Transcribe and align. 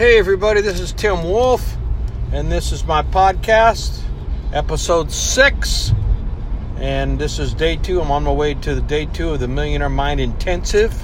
Hey, 0.00 0.18
everybody, 0.18 0.62
this 0.62 0.80
is 0.80 0.92
Tim 0.92 1.24
Wolf, 1.24 1.76
and 2.32 2.50
this 2.50 2.72
is 2.72 2.86
my 2.86 3.02
podcast, 3.02 4.00
episode 4.50 5.12
six. 5.12 5.92
And 6.76 7.18
this 7.18 7.38
is 7.38 7.52
day 7.52 7.76
two. 7.76 8.00
I'm 8.00 8.10
on 8.10 8.24
my 8.24 8.32
way 8.32 8.54
to 8.54 8.74
the 8.74 8.80
day 8.80 9.04
two 9.04 9.34
of 9.34 9.40
the 9.40 9.46
Millionaire 9.46 9.90
Mind 9.90 10.18
Intensive. 10.18 10.94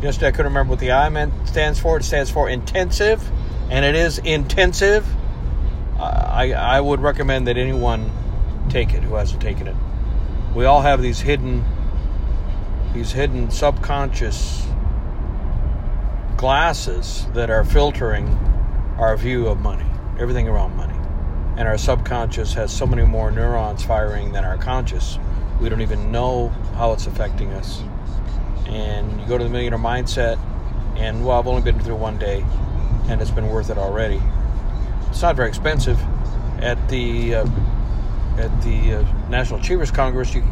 Yesterday, 0.00 0.28
I 0.28 0.30
couldn't 0.30 0.52
remember 0.52 0.70
what 0.70 0.80
the 0.80 0.92
I 0.92 1.10
meant 1.10 1.34
stands 1.46 1.78
for. 1.78 1.98
It 1.98 2.02
stands 2.02 2.30
for 2.30 2.48
intensive, 2.48 3.22
and 3.68 3.84
it 3.84 3.94
is 3.94 4.16
intensive. 4.20 5.06
I, 6.00 6.54
I 6.54 6.80
would 6.80 7.00
recommend 7.00 7.46
that 7.48 7.58
anyone 7.58 8.10
take 8.70 8.94
it 8.94 9.02
who 9.02 9.16
hasn't 9.16 9.42
taken 9.42 9.68
it. 9.68 9.76
We 10.54 10.64
all 10.64 10.80
have 10.80 11.02
these 11.02 11.20
hidden, 11.20 11.62
these 12.94 13.12
hidden 13.12 13.50
subconscious 13.50 14.66
glasses 16.38 17.26
that 17.34 17.50
are 17.50 17.64
filtering 17.64 18.28
our 18.96 19.16
view 19.16 19.48
of 19.48 19.58
money, 19.58 19.84
everything 20.20 20.48
around 20.48 20.74
money. 20.76 20.94
And 21.58 21.66
our 21.66 21.76
subconscious 21.76 22.54
has 22.54 22.72
so 22.72 22.86
many 22.86 23.02
more 23.02 23.32
neurons 23.32 23.84
firing 23.84 24.30
than 24.30 24.44
our 24.44 24.56
conscious. 24.56 25.18
We 25.60 25.68
don't 25.68 25.82
even 25.82 26.12
know 26.12 26.50
how 26.76 26.92
it's 26.92 27.08
affecting 27.08 27.52
us. 27.54 27.82
And 28.66 29.20
you 29.20 29.26
go 29.26 29.36
to 29.36 29.42
the 29.42 29.50
millionaire 29.50 29.80
mindset, 29.80 30.38
and 30.96 31.26
well, 31.26 31.40
I've 31.40 31.48
only 31.48 31.62
been 31.62 31.80
through 31.80 31.96
one 31.96 32.18
day, 32.18 32.44
and 33.08 33.20
it's 33.20 33.32
been 33.32 33.48
worth 33.48 33.68
it 33.68 33.76
already. 33.76 34.22
It's 35.08 35.22
not 35.22 35.34
very 35.34 35.48
expensive. 35.48 35.98
At 36.60 36.88
the 36.88 37.36
uh, 37.36 37.48
at 38.36 38.62
the 38.62 38.94
uh, 38.94 39.28
National 39.28 39.58
Achievers 39.58 39.90
Congress, 39.90 40.34
you 40.34 40.44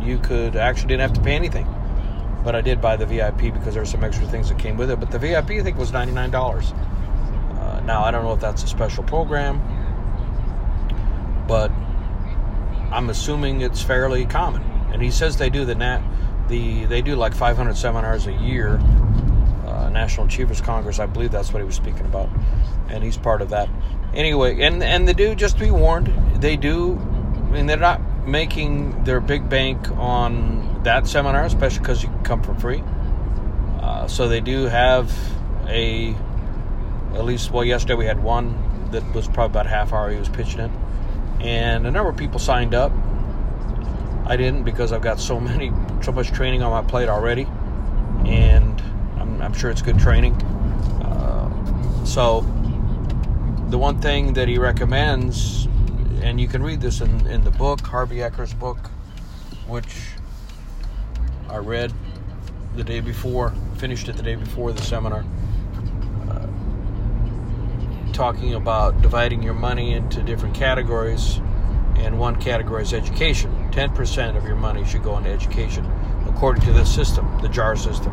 you 0.00 0.18
could 0.18 0.56
actually 0.56 0.88
didn't 0.88 1.02
have 1.02 1.12
to 1.14 1.20
pay 1.20 1.34
anything 1.34 1.66
but 2.46 2.54
I 2.54 2.60
did 2.60 2.80
buy 2.80 2.94
the 2.94 3.04
VIP 3.04 3.52
because 3.52 3.74
there 3.74 3.82
were 3.82 3.86
some 3.86 4.04
extra 4.04 4.24
things 4.28 4.48
that 4.50 4.58
came 4.58 4.76
with 4.76 4.88
it. 4.88 5.00
But 5.00 5.10
the 5.10 5.18
VIP 5.18 5.50
I 5.50 5.62
think 5.64 5.76
was 5.76 5.92
ninety 5.92 6.12
nine 6.12 6.30
dollars. 6.30 6.70
Uh, 6.70 7.82
now 7.84 8.04
I 8.04 8.12
don't 8.12 8.22
know 8.22 8.34
if 8.34 8.40
that's 8.40 8.62
a 8.62 8.68
special 8.68 9.02
program, 9.02 9.58
but 11.48 11.72
I'm 12.92 13.10
assuming 13.10 13.62
it's 13.62 13.82
fairly 13.82 14.26
common. 14.26 14.62
And 14.92 15.02
he 15.02 15.10
says 15.10 15.36
they 15.36 15.50
do 15.50 15.64
the 15.64 15.74
nat 15.74 16.00
the 16.48 16.84
they 16.84 17.02
do 17.02 17.16
like 17.16 17.34
500 17.34 17.76
seminars 17.76 18.28
a 18.28 18.32
year. 18.32 18.78
Uh, 19.66 19.90
National 19.90 20.26
Achievers 20.26 20.60
Congress, 20.60 21.00
I 21.00 21.06
believe 21.06 21.32
that's 21.32 21.52
what 21.52 21.58
he 21.58 21.66
was 21.66 21.74
speaking 21.74 22.06
about, 22.06 22.28
and 22.88 23.02
he's 23.02 23.16
part 23.16 23.42
of 23.42 23.50
that. 23.50 23.68
Anyway, 24.14 24.62
and 24.62 24.84
and 24.84 25.08
they 25.08 25.14
do 25.14 25.34
just 25.34 25.58
to 25.58 25.64
be 25.64 25.72
warned, 25.72 26.12
they 26.40 26.56
do. 26.56 26.94
I 26.94 27.50
mean, 27.50 27.66
they're 27.66 27.76
not 27.76 28.00
making 28.26 29.04
their 29.04 29.20
big 29.20 29.48
bank 29.48 29.90
on 29.92 30.82
that 30.82 31.06
seminar, 31.06 31.44
especially 31.44 31.78
because 31.78 32.02
you 32.02 32.08
can 32.08 32.22
come 32.24 32.42
for 32.42 32.54
free. 32.54 32.82
Uh, 33.80 34.08
so 34.08 34.28
they 34.28 34.40
do 34.40 34.64
have 34.64 35.12
a, 35.68 36.14
at 37.14 37.24
least, 37.24 37.52
well, 37.52 37.64
yesterday 37.64 37.94
we 37.94 38.04
had 38.04 38.22
one 38.22 38.90
that 38.90 39.04
was 39.14 39.28
probably 39.28 39.46
about 39.46 39.66
half 39.66 39.92
hour 39.92 40.10
he 40.10 40.18
was 40.18 40.28
pitching 40.28 40.60
it. 40.60 40.70
And 41.40 41.86
a 41.86 41.90
number 41.90 42.10
of 42.10 42.16
people 42.16 42.38
signed 42.40 42.74
up. 42.74 42.92
I 44.26 44.36
didn't 44.36 44.64
because 44.64 44.92
I've 44.92 45.02
got 45.02 45.20
so 45.20 45.38
many, 45.38 45.70
so 46.02 46.10
much 46.10 46.32
training 46.32 46.62
on 46.62 46.70
my 46.72 46.88
plate 46.88 47.08
already. 47.08 47.46
And 48.24 48.80
I'm, 49.18 49.40
I'm 49.40 49.52
sure 49.52 49.70
it's 49.70 49.82
good 49.82 49.98
training. 49.98 50.34
Uh, 51.02 52.04
so 52.04 52.40
the 53.68 53.78
one 53.78 54.00
thing 54.00 54.32
that 54.34 54.48
he 54.48 54.58
recommends 54.58 55.68
and 56.22 56.40
you 56.40 56.48
can 56.48 56.62
read 56.62 56.80
this 56.80 57.00
in, 57.00 57.26
in 57.26 57.44
the 57.44 57.50
book, 57.50 57.80
Harvey 57.80 58.16
Eker's 58.16 58.54
book, 58.54 58.78
which 59.66 60.08
I 61.48 61.58
read 61.58 61.92
the 62.74 62.84
day 62.84 63.00
before, 63.00 63.52
finished 63.76 64.08
it 64.08 64.16
the 64.16 64.22
day 64.22 64.34
before 64.34 64.72
the 64.72 64.82
seminar, 64.82 65.24
uh, 66.30 66.46
talking 68.12 68.54
about 68.54 69.00
dividing 69.02 69.42
your 69.42 69.54
money 69.54 69.94
into 69.94 70.22
different 70.22 70.54
categories. 70.54 71.40
And 71.96 72.18
one 72.18 72.36
category 72.36 72.82
is 72.82 72.92
education. 72.92 73.50
10% 73.70 74.36
of 74.36 74.44
your 74.44 74.56
money 74.56 74.84
should 74.84 75.02
go 75.02 75.16
into 75.16 75.30
education, 75.30 75.90
according 76.26 76.62
to 76.64 76.72
this 76.72 76.94
system, 76.94 77.26
the 77.40 77.48
JAR 77.48 77.74
system. 77.74 78.12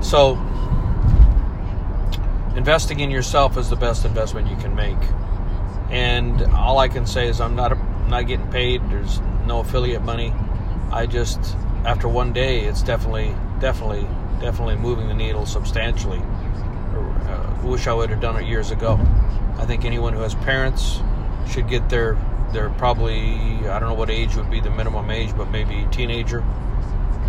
So, 0.00 0.34
investing 2.56 3.00
in 3.00 3.10
yourself 3.10 3.56
is 3.56 3.68
the 3.68 3.76
best 3.76 4.04
investment 4.04 4.48
you 4.48 4.56
can 4.56 4.76
make 4.76 4.98
and 5.90 6.42
all 6.54 6.78
I 6.78 6.88
can 6.88 7.06
say 7.06 7.28
is 7.28 7.40
I'm 7.40 7.54
not 7.54 7.76
not 8.08 8.26
getting 8.26 8.50
paid. 8.50 8.82
There's 8.90 9.20
no 9.46 9.60
affiliate 9.60 10.02
money. 10.02 10.32
I 10.90 11.06
just 11.06 11.40
after 11.84 12.08
one 12.08 12.32
day, 12.32 12.60
it's 12.60 12.82
definitely 12.82 13.34
definitely 13.60 14.06
definitely 14.40 14.76
moving 14.76 15.08
the 15.08 15.14
needle 15.14 15.46
substantially. 15.46 16.20
Uh, 16.20 17.60
wish 17.62 17.86
I 17.86 17.92
would 17.92 18.10
have 18.10 18.20
done 18.20 18.36
it 18.36 18.46
years 18.46 18.70
ago. 18.70 18.98
I 19.58 19.66
think 19.66 19.84
anyone 19.84 20.12
who 20.12 20.20
has 20.20 20.34
parents 20.34 21.00
should 21.48 21.68
get 21.68 21.88
their 21.88 22.16
their 22.52 22.70
probably 22.70 23.34
I 23.68 23.78
don't 23.78 23.88
know 23.88 23.94
what 23.94 24.10
age 24.10 24.36
would 24.36 24.50
be 24.50 24.60
the 24.60 24.70
minimum 24.70 25.10
age, 25.10 25.36
but 25.36 25.50
maybe 25.50 25.86
teenager 25.90 26.44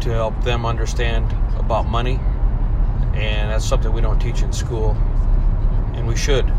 to 0.02 0.10
help 0.10 0.42
them 0.44 0.66
understand 0.66 1.32
about 1.58 1.86
money. 1.86 2.20
And 3.14 3.52
that's 3.52 3.66
something 3.66 3.92
we 3.94 4.02
don't 4.02 4.20
teach 4.20 4.42
in 4.42 4.52
school, 4.52 4.92
and 5.94 6.06
we 6.08 6.18
should 6.18 6.52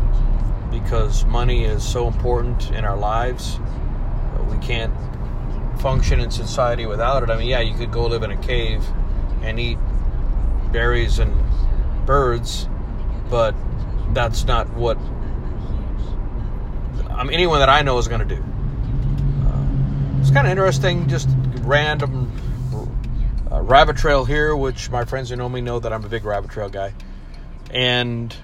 because 0.71 1.25
money 1.25 1.65
is 1.65 1.87
so 1.87 2.07
important 2.07 2.71
in 2.71 2.85
our 2.85 2.97
lives. 2.97 3.59
We 4.49 4.57
can't 4.57 4.93
function 5.79 6.19
in 6.19 6.31
society 6.31 6.85
without 6.85 7.23
it. 7.23 7.29
I 7.29 7.37
mean, 7.37 7.47
yeah, 7.47 7.59
you 7.59 7.75
could 7.75 7.91
go 7.91 8.07
live 8.07 8.23
in 8.23 8.31
a 8.31 8.37
cave 8.37 8.83
and 9.41 9.59
eat 9.59 9.77
berries 10.71 11.19
and 11.19 11.33
birds, 12.05 12.67
but 13.29 13.55
that's 14.13 14.45
not 14.45 14.69
what 14.73 14.97
I 17.17 17.23
mean, 17.23 17.33
anyone 17.33 17.59
that 17.59 17.69
I 17.69 17.81
know 17.81 17.97
is 17.97 18.07
going 18.07 18.27
to 18.27 18.35
do. 18.35 18.43
Uh, 19.45 20.19
it's 20.21 20.29
kind 20.29 20.45
of 20.45 20.51
interesting, 20.51 21.07
just 21.07 21.27
random 21.61 22.31
uh, 23.51 23.61
rabbit 23.61 23.97
trail 23.97 24.23
here, 24.23 24.55
which 24.55 24.91
my 24.91 25.03
friends 25.03 25.29
who 25.29 25.35
know 25.35 25.49
me 25.49 25.61
know 25.61 25.79
that 25.79 25.91
I'm 25.91 26.05
a 26.05 26.09
big 26.09 26.25
rabbit 26.25 26.51
trail 26.51 26.69
guy. 26.69 26.93
And 27.71 28.35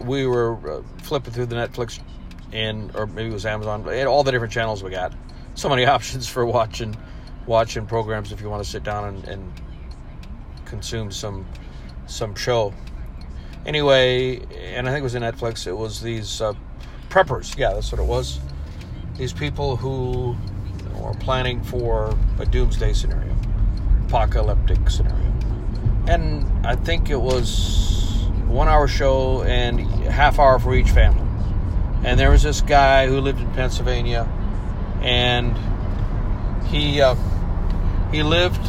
we 0.00 0.26
were 0.26 0.78
uh, 0.78 0.82
flipping 1.02 1.32
through 1.32 1.46
the 1.46 1.56
Netflix 1.56 2.00
and 2.52 2.94
or 2.96 3.06
maybe 3.06 3.30
it 3.30 3.32
was 3.32 3.46
Amazon, 3.46 3.86
all 4.06 4.24
the 4.24 4.32
different 4.32 4.52
channels 4.52 4.82
we 4.82 4.90
got. 4.90 5.12
So 5.54 5.68
many 5.68 5.86
options 5.96 6.26
for 6.26 6.44
watching 6.44 6.96
watching 7.46 7.86
programs 7.86 8.32
if 8.32 8.40
you 8.40 8.48
want 8.48 8.62
to 8.62 8.68
sit 8.68 8.82
down 8.82 9.04
and, 9.04 9.24
and 9.28 9.52
consume 10.64 11.10
some 11.10 11.46
some 12.06 12.34
show. 12.34 12.74
Anyway, 13.66 14.36
and 14.74 14.88
I 14.88 14.92
think 14.92 15.00
it 15.00 15.04
was 15.04 15.14
in 15.14 15.22
Netflix. 15.22 15.66
It 15.66 15.76
was 15.76 16.00
these 16.00 16.40
uh, 16.40 16.54
preppers. 17.08 17.56
Yeah, 17.56 17.74
that's 17.74 17.92
what 17.92 18.00
it 18.00 18.06
was. 18.06 18.40
These 19.16 19.32
people 19.32 19.76
who 19.76 20.34
were 20.94 21.14
planning 21.14 21.62
for 21.62 22.16
a 22.38 22.46
doomsday 22.46 22.94
scenario, 22.94 23.36
apocalyptic 24.06 24.88
scenario, 24.88 25.32
and 26.08 26.66
I 26.66 26.74
think 26.74 27.10
it 27.10 27.20
was 27.20 27.99
one 28.50 28.66
hour 28.66 28.88
show 28.88 29.42
and 29.42 29.80
half 29.80 30.38
hour 30.38 30.58
for 30.58 30.74
each 30.74 30.90
family. 30.90 31.26
And 32.02 32.18
there 32.18 32.30
was 32.30 32.42
this 32.42 32.60
guy 32.60 33.06
who 33.06 33.20
lived 33.20 33.40
in 33.40 33.50
Pennsylvania, 33.52 34.28
and 35.00 35.56
he 36.66 37.00
uh, 37.00 37.14
he 38.10 38.22
lived 38.22 38.60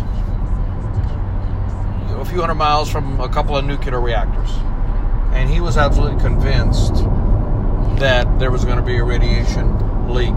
a 2.11 2.25
few 2.25 2.39
hundred 2.41 2.55
miles 2.55 2.91
from 2.91 3.19
a 3.19 3.29
couple 3.29 3.57
of 3.57 3.65
nuclear 3.65 3.99
reactors, 3.99 4.51
and 5.33 5.49
he 5.49 5.61
was 5.61 5.77
absolutely 5.77 6.19
convinced 6.21 6.93
that 7.99 8.39
there 8.39 8.51
was 8.51 8.65
going 8.65 8.77
to 8.77 8.83
be 8.83 8.97
a 8.97 9.03
radiation 9.03 10.13
leak, 10.13 10.29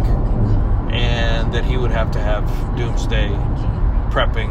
and 0.93 1.53
that 1.53 1.65
he 1.65 1.77
would 1.77 1.91
have 1.91 2.13
to 2.13 2.21
have 2.21 2.47
doomsday 2.77 3.29
prepping 4.11 4.51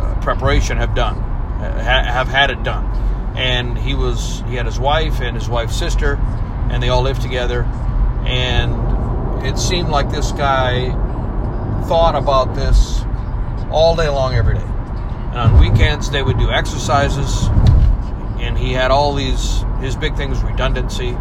uh, 0.00 0.20
preparation 0.20 0.76
have 0.76 0.94
done, 0.94 1.16
have 1.60 2.28
had 2.28 2.50
it 2.50 2.62
done 2.64 3.03
and 3.34 3.76
he 3.76 3.94
was 3.94 4.42
he 4.48 4.54
had 4.54 4.66
his 4.66 4.78
wife 4.78 5.20
and 5.20 5.36
his 5.36 5.48
wife's 5.48 5.76
sister 5.76 6.14
and 6.70 6.82
they 6.82 6.88
all 6.88 7.02
lived 7.02 7.22
together. 7.22 7.62
And 8.26 9.44
it 9.44 9.58
seemed 9.58 9.88
like 9.88 10.10
this 10.10 10.32
guy 10.32 10.90
thought 11.86 12.14
about 12.14 12.54
this 12.54 13.02
all 13.70 13.94
day 13.96 14.08
long 14.08 14.34
every 14.34 14.54
day. 14.54 14.64
And 14.64 15.38
on 15.38 15.60
weekends 15.60 16.10
they 16.10 16.22
would 16.22 16.38
do 16.38 16.50
exercises 16.50 17.48
and 18.38 18.56
he 18.56 18.72
had 18.72 18.90
all 18.90 19.14
these 19.14 19.64
his 19.80 19.96
big 19.96 20.16
thing 20.16 20.30
was 20.30 20.42
redundancy 20.42 21.16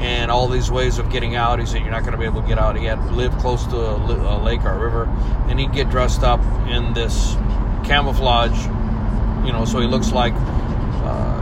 and 0.00 0.30
all 0.30 0.48
these 0.48 0.70
ways 0.70 0.98
of 0.98 1.10
getting 1.10 1.36
out. 1.36 1.60
He 1.60 1.66
said 1.66 1.82
you're 1.82 1.90
not 1.90 2.00
going 2.00 2.12
to 2.12 2.18
be 2.18 2.24
able 2.24 2.42
to 2.42 2.48
get 2.48 2.58
out. 2.58 2.76
He 2.76 2.86
had 2.86 2.96
to 2.96 3.12
live 3.12 3.36
close 3.38 3.64
to 3.66 3.76
a, 3.76 4.42
lake 4.42 4.64
or 4.64 4.70
a 4.70 4.78
river 4.78 5.04
and 5.48 5.60
he'd 5.60 5.72
get 5.72 5.90
dressed 5.90 6.22
up 6.22 6.40
in 6.66 6.92
this 6.94 7.36
camouflage 7.84 8.66
you 9.44 9.52
know 9.52 9.64
so 9.64 9.80
he 9.80 9.86
looks 9.88 10.12
like 10.12 10.34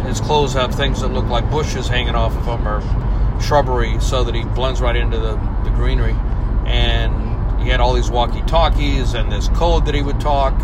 his 0.07 0.21
clothes 0.21 0.53
have 0.55 0.75
things 0.75 1.01
that 1.01 1.09
look 1.09 1.27
like 1.27 1.51
bushes 1.51 1.89
hanging 1.89 2.15
off 2.15 2.37
of 2.37 2.45
them 2.47 2.67
or 2.67 2.81
shrubbery 3.41 3.99
so 4.01 4.25
that 4.25 4.35
he 4.35 4.45
blends 4.45 4.81
right 4.81 4.97
into 4.97 5.19
the, 5.19 5.35
the 5.65 5.71
greenery. 5.71 6.15
And 6.67 7.61
he 7.61 7.69
had 7.69 7.81
all 7.81 7.95
these 7.95 8.11
walkie 8.11 8.43
talkies 8.43 9.15
and 9.15 9.31
this 9.31 9.49
code 9.49 9.87
that 9.87 9.95
he 9.95 10.03
would 10.03 10.21
talk. 10.21 10.55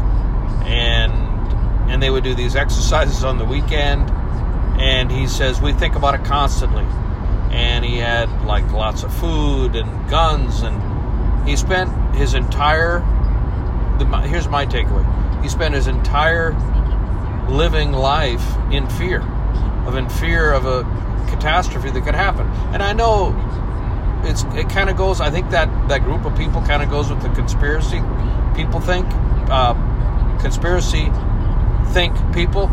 And 0.65 1.12
and 1.91 2.03
they 2.03 2.11
would 2.11 2.25
do 2.25 2.35
these 2.35 2.56
exercises 2.56 3.23
on 3.23 3.38
the 3.38 3.44
weekend. 3.44 4.11
and 4.79 5.11
he 5.11 5.27
says 5.27 5.61
we 5.61 5.73
think 5.73 5.94
about 5.94 6.15
it 6.15 6.25
constantly. 6.25 6.85
And 7.50 7.85
he 7.85 7.99
had 7.99 8.29
like 8.44 8.71
lots 8.73 9.03
of 9.03 9.15
food 9.15 9.77
and 9.77 10.11
guns, 10.11 10.62
and 10.62 11.49
he 11.49 11.56
spent 11.56 11.91
his 12.15 12.35
entire. 12.35 13.00
The, 13.99 14.05
here's 14.29 14.49
my 14.49 14.67
takeaway: 14.67 15.05
he 15.43 15.49
spent 15.49 15.75
his 15.75 15.87
entire 15.87 16.53
living 17.49 17.93
life 17.93 18.45
in 18.71 18.89
fear, 18.91 19.23
of 19.87 19.95
in 19.95 20.09
fear 20.09 20.53
of 20.53 20.67
a 20.67 20.83
catastrophe 21.31 21.91
that 21.91 22.05
could 22.05 22.15
happen. 22.15 22.47
And 22.73 22.83
I 22.83 22.93
know 22.93 23.35
it's 24.25 24.45
it 24.55 24.69
kind 24.69 24.91
of 24.91 24.97
goes. 24.97 25.21
I 25.21 25.31
think 25.31 25.51
that 25.51 25.89
that 25.89 26.03
group 26.03 26.25
of 26.25 26.37
people 26.37 26.61
kind 26.63 26.83
of 26.83 26.91
goes 26.91 27.11
with 27.11 27.23
the 27.23 27.29
conspiracy 27.31 28.03
people 28.57 28.81
think, 28.81 29.07
uh, 29.51 29.75
conspiracy 30.41 31.13
think 31.93 32.17
people, 32.33 32.69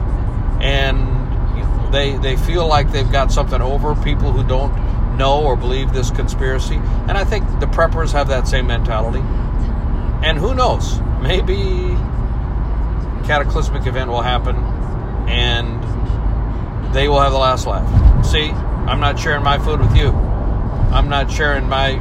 and 0.61 1.93
they 1.93 2.17
they 2.17 2.37
feel 2.37 2.65
like 2.65 2.91
they've 2.91 3.11
got 3.11 3.31
something 3.31 3.61
over 3.61 3.93
people 3.95 4.31
who 4.31 4.43
don't 4.47 4.73
know 5.17 5.43
or 5.43 5.55
believe 5.55 5.93
this 5.93 6.09
conspiracy. 6.09 6.75
And 7.07 7.11
I 7.11 7.23
think 7.25 7.47
the 7.59 7.67
preppers 7.67 8.13
have 8.13 8.29
that 8.29 8.47
same 8.47 8.65
mentality. 8.65 9.19
And 10.25 10.37
who 10.37 10.55
knows? 10.55 10.99
Maybe 11.21 11.95
cataclysmic 13.23 13.85
event 13.87 14.09
will 14.09 14.21
happen 14.21 14.55
and 15.27 15.83
they 16.93 17.07
will 17.07 17.19
have 17.19 17.31
the 17.31 17.37
last 17.37 17.65
laugh. 17.65 18.25
See, 18.25 18.49
I'm 18.49 18.99
not 18.99 19.19
sharing 19.19 19.43
my 19.43 19.57
food 19.57 19.79
with 19.79 19.95
you. 19.95 20.09
I'm 20.09 21.09
not 21.09 21.31
sharing 21.31 21.67
my 21.67 21.95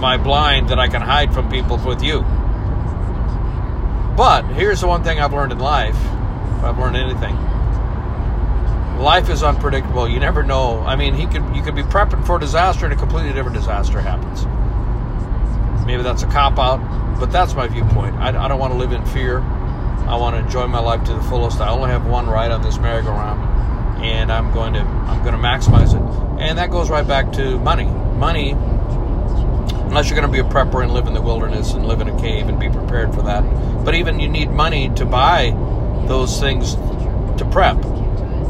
my 0.00 0.16
blind 0.16 0.68
that 0.68 0.78
I 0.78 0.86
can 0.88 1.02
hide 1.02 1.34
from 1.34 1.50
people 1.50 1.76
with 1.78 2.02
you. 2.02 2.20
But 4.16 4.44
here's 4.46 4.80
the 4.80 4.86
one 4.86 5.02
thing 5.02 5.20
I've 5.20 5.32
learned 5.32 5.52
in 5.52 5.58
life. 5.58 5.96
If 5.96 6.64
I've 6.64 6.78
learned 6.78 6.96
anything, 6.96 7.36
life 8.98 9.28
is 9.28 9.42
unpredictable. 9.42 10.08
You 10.08 10.20
never 10.20 10.42
know. 10.42 10.80
I 10.80 10.96
mean, 10.96 11.14
he 11.14 11.26
could 11.26 11.44
you 11.54 11.62
could 11.62 11.74
be 11.74 11.82
prepping 11.82 12.26
for 12.26 12.38
disaster 12.38 12.84
and 12.84 12.94
a 12.94 12.96
completely 12.96 13.32
different 13.32 13.56
disaster 13.56 14.00
happens. 14.00 14.46
Maybe 15.88 16.02
that's 16.02 16.22
a 16.22 16.26
cop 16.26 16.58
out, 16.58 17.18
but 17.18 17.32
that's 17.32 17.54
my 17.54 17.66
viewpoint. 17.66 18.14
I, 18.16 18.28
I 18.44 18.46
don't 18.46 18.60
want 18.60 18.74
to 18.74 18.78
live 18.78 18.92
in 18.92 19.04
fear. 19.06 19.40
I 19.40 20.16
want 20.16 20.36
to 20.36 20.42
enjoy 20.42 20.66
my 20.66 20.80
life 20.80 21.02
to 21.04 21.14
the 21.14 21.22
fullest. 21.22 21.60
I 21.60 21.70
only 21.70 21.88
have 21.88 22.06
one 22.06 22.28
ride 22.28 22.50
on 22.50 22.60
this 22.60 22.78
merry-go-round, 22.78 24.04
and 24.04 24.30
I'm 24.30 24.52
going 24.52 24.74
to 24.74 24.80
I'm 24.80 25.24
going 25.24 25.34
to 25.34 25.40
maximize 25.40 25.94
it. 25.94 26.40
And 26.40 26.58
that 26.58 26.70
goes 26.70 26.90
right 26.90 27.08
back 27.08 27.32
to 27.32 27.58
money. 27.58 27.86
Money, 27.86 28.50
unless 28.52 30.10
you're 30.10 30.20
going 30.20 30.30
to 30.30 30.32
be 30.32 30.46
a 30.46 30.50
prepper 30.52 30.82
and 30.82 30.92
live 30.92 31.06
in 31.06 31.14
the 31.14 31.22
wilderness 31.22 31.72
and 31.72 31.86
live 31.86 32.02
in 32.02 32.08
a 32.08 32.20
cave 32.20 32.48
and 32.48 32.60
be 32.60 32.68
prepared 32.68 33.14
for 33.14 33.22
that. 33.22 33.42
But 33.84 33.94
even 33.94 34.20
you 34.20 34.28
need 34.28 34.50
money 34.50 34.90
to 34.96 35.06
buy 35.06 35.50
those 36.06 36.38
things 36.38 36.74
to 36.74 37.48
prep 37.50 37.82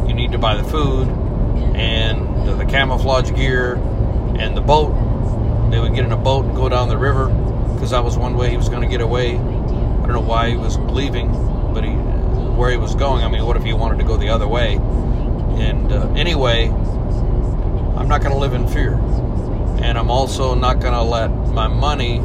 you 0.08 0.14
need 0.14 0.32
to 0.32 0.38
buy 0.38 0.56
the 0.56 0.64
food 0.64 1.08
and 1.76 2.58
the 2.58 2.64
camouflage 2.64 3.30
gear 3.32 3.74
and 4.38 4.56
the 4.56 4.60
boat. 4.60 5.07
In 6.08 6.12
a 6.12 6.16
boat 6.16 6.46
and 6.46 6.56
go 6.56 6.70
down 6.70 6.88
the 6.88 6.96
river 6.96 7.26
because 7.74 7.90
that 7.90 8.02
was 8.02 8.16
one 8.16 8.34
way 8.34 8.48
he 8.48 8.56
was 8.56 8.70
going 8.70 8.80
to 8.80 8.88
get 8.88 9.02
away. 9.02 9.32
I 9.32 9.36
don't 9.36 10.12
know 10.12 10.20
why 10.20 10.48
he 10.48 10.56
was 10.56 10.78
leaving, 10.78 11.30
but 11.74 11.84
he 11.84 11.90
where 11.90 12.70
he 12.70 12.78
was 12.78 12.94
going. 12.94 13.22
I 13.22 13.28
mean, 13.28 13.44
what 13.44 13.58
if 13.58 13.62
he 13.62 13.74
wanted 13.74 13.98
to 13.98 14.04
go 14.04 14.16
the 14.16 14.30
other 14.30 14.48
way? 14.48 14.76
And 14.76 15.92
uh, 15.92 16.08
anyway, 16.12 16.68
I'm 16.68 18.08
not 18.08 18.22
going 18.22 18.32
to 18.32 18.38
live 18.38 18.54
in 18.54 18.66
fear, 18.68 18.94
and 19.82 19.98
I'm 19.98 20.10
also 20.10 20.54
not 20.54 20.80
going 20.80 20.94
to 20.94 21.02
let 21.02 21.28
my 21.28 21.68
money, 21.68 22.20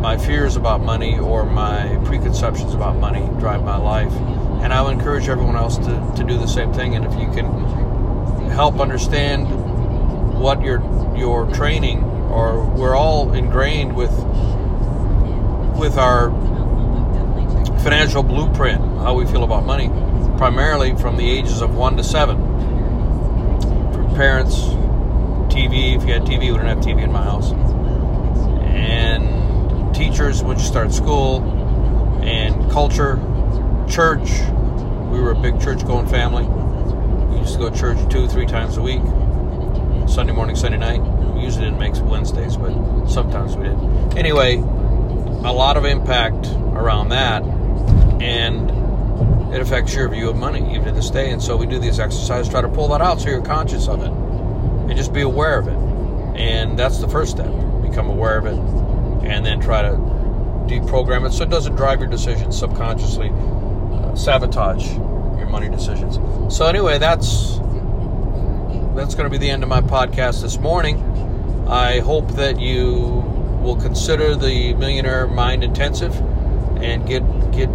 my 0.00 0.18
fears 0.18 0.56
about 0.56 0.80
money, 0.80 1.16
or 1.16 1.46
my 1.46 1.96
preconceptions 2.06 2.74
about 2.74 2.96
money 2.96 3.28
drive 3.38 3.62
my 3.62 3.76
life 3.76 4.12
and 4.60 4.72
I 4.72 4.82
would 4.82 4.94
encourage 4.94 5.28
everyone 5.28 5.54
else 5.54 5.76
to, 5.76 6.12
to 6.16 6.24
do 6.24 6.36
the 6.36 6.48
same 6.48 6.72
thing. 6.72 6.96
And 6.96 7.04
if 7.04 7.12
you 7.12 7.30
can 7.30 7.46
help 8.50 8.80
understand 8.80 9.46
what 10.40 10.62
your 10.62 10.82
your 11.14 11.46
training, 11.54 12.13
or 12.30 12.64
we're 12.64 12.96
all 12.96 13.32
ingrained 13.32 13.94
with 13.94 14.12
with 15.78 15.98
our 15.98 16.30
financial 17.82 18.22
blueprint, 18.22 18.80
how 18.98 19.14
we 19.14 19.26
feel 19.26 19.44
about 19.44 19.64
money, 19.64 19.88
primarily 20.38 20.96
from 20.96 21.16
the 21.16 21.30
ages 21.30 21.60
of 21.60 21.74
one 21.74 21.96
to 21.96 22.04
seven. 22.04 22.36
From 23.92 24.14
parents, 24.14 24.56
TV. 25.52 25.96
If 25.96 26.06
you 26.06 26.12
had 26.12 26.22
TV, 26.22 26.40
we 26.40 26.58
didn't 26.58 26.66
have 26.66 26.78
TV 26.78 27.02
in 27.02 27.12
my 27.12 27.22
house. 27.22 27.52
And 28.72 29.94
teachers 29.94 30.42
when 30.42 30.58
you 30.58 30.64
start 30.64 30.92
school, 30.92 31.42
and 32.24 32.70
culture, 32.70 33.16
church, 33.88 34.40
we 35.10 35.20
were 35.20 35.32
a 35.32 35.40
big 35.40 35.60
church 35.60 35.84
going 35.86 36.06
family. 36.06 36.44
We 37.28 37.40
used 37.40 37.52
to 37.52 37.58
go 37.58 37.70
to 37.70 37.78
church 37.78 37.98
two, 38.10 38.26
three 38.28 38.46
times 38.46 38.78
a 38.78 38.82
week. 38.82 39.02
Sunday 40.08 40.32
morning, 40.32 40.56
Sunday 40.56 40.78
night. 40.78 41.02
Usually 41.44 41.66
didn't 41.66 42.08
Wednesdays, 42.08 42.56
but 42.56 43.06
sometimes 43.06 43.54
we 43.54 43.64
did. 43.64 44.16
Anyway, 44.16 44.56
a 44.56 45.52
lot 45.52 45.76
of 45.76 45.84
impact 45.84 46.46
around 46.72 47.10
that, 47.10 47.42
and 48.22 48.70
it 49.54 49.60
affects 49.60 49.94
your 49.94 50.08
view 50.08 50.30
of 50.30 50.36
money 50.36 50.74
even 50.74 50.86
to 50.86 50.92
this 50.92 51.10
day. 51.10 51.30
And 51.32 51.42
so 51.42 51.54
we 51.56 51.66
do 51.66 51.78
these 51.78 52.00
exercises, 52.00 52.50
try 52.50 52.62
to 52.62 52.68
pull 52.68 52.88
that 52.88 53.02
out 53.02 53.20
so 53.20 53.28
you're 53.28 53.42
conscious 53.42 53.88
of 53.88 54.00
it, 54.02 54.08
and 54.08 54.96
just 54.96 55.12
be 55.12 55.20
aware 55.20 55.58
of 55.58 55.68
it. 55.68 55.76
And 56.40 56.78
that's 56.78 56.98
the 56.98 57.08
first 57.08 57.32
step: 57.32 57.52
become 57.82 58.08
aware 58.08 58.38
of 58.38 58.46
it, 58.46 58.58
and 59.28 59.44
then 59.44 59.60
try 59.60 59.82
to 59.82 59.90
deprogram 60.66 61.26
it 61.26 61.32
so 61.34 61.42
it 61.42 61.50
doesn't 61.50 61.76
drive 61.76 62.00
your 62.00 62.08
decisions 62.08 62.58
subconsciously 62.58 63.28
uh, 63.28 64.14
sabotage 64.14 64.90
your 64.94 65.46
money 65.46 65.68
decisions. 65.68 66.18
So 66.56 66.64
anyway, 66.64 66.96
that's 66.96 67.58
that's 68.96 69.14
going 69.14 69.24
to 69.24 69.30
be 69.30 69.36
the 69.36 69.50
end 69.50 69.62
of 69.62 69.68
my 69.68 69.82
podcast 69.82 70.40
this 70.40 70.58
morning. 70.58 71.13
I 71.66 72.00
hope 72.00 72.32
that 72.32 72.60
you 72.60 73.22
will 73.62 73.76
consider 73.76 74.36
the 74.36 74.74
Millionaire 74.74 75.26
Mind 75.26 75.64
Intensive 75.64 76.14
and 76.82 77.06
get 77.06 77.22
get 77.52 77.70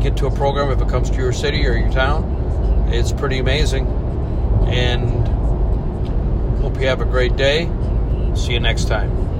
get 0.00 0.16
to 0.18 0.26
a 0.26 0.30
program 0.30 0.70
if 0.70 0.80
it 0.80 0.88
comes 0.88 1.10
to 1.10 1.16
your 1.16 1.32
city 1.32 1.66
or 1.66 1.72
your 1.76 1.90
town. 1.90 2.88
It's 2.92 3.10
pretty 3.10 3.38
amazing. 3.38 3.86
And 4.68 5.26
hope 6.58 6.78
you 6.80 6.86
have 6.86 7.00
a 7.00 7.06
great 7.06 7.36
day. 7.36 7.70
See 8.34 8.52
you 8.52 8.60
next 8.60 8.86
time. 8.86 9.33